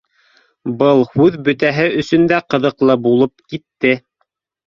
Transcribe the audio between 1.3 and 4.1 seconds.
бөтәһе өсөн дә ҡыҙыҡлы булып китте